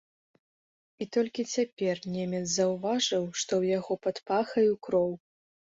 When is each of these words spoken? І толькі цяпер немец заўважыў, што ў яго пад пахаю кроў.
І 1.03 1.07
толькі 1.17 1.45
цяпер 1.55 1.95
немец 2.15 2.41
заўважыў, 2.57 3.23
што 3.41 3.53
ў 3.61 3.79
яго 3.79 3.93
пад 4.09 4.17
пахаю 4.33 4.73
кроў. 4.87 5.11